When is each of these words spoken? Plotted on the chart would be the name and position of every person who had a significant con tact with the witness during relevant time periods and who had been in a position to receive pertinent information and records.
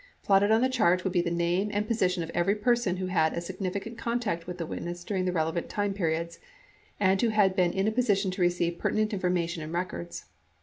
Plotted 0.23 0.49
on 0.49 0.61
the 0.61 0.67
chart 0.67 1.03
would 1.03 1.13
be 1.13 1.21
the 1.21 1.29
name 1.29 1.69
and 1.71 1.85
position 1.87 2.23
of 2.23 2.31
every 2.33 2.55
person 2.55 2.97
who 2.97 3.05
had 3.05 3.33
a 3.33 3.39
significant 3.39 3.99
con 3.99 4.19
tact 4.19 4.47
with 4.47 4.57
the 4.57 4.65
witness 4.65 5.03
during 5.03 5.31
relevant 5.31 5.69
time 5.69 5.93
periods 5.93 6.39
and 6.99 7.21
who 7.21 7.29
had 7.29 7.55
been 7.55 7.71
in 7.71 7.87
a 7.87 7.91
position 7.91 8.31
to 8.31 8.41
receive 8.41 8.79
pertinent 8.79 9.13
information 9.13 9.61
and 9.61 9.73
records. 9.73 10.25